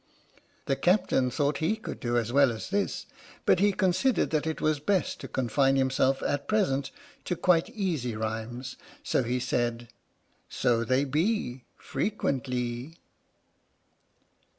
[0.65, 3.05] The captain thought he could do as well as this,
[3.45, 6.89] but he considered that it was best to confine himself at present
[7.25, 9.89] to quite easy rhymes, so he said:
[10.49, 12.97] So they be Frequentlee.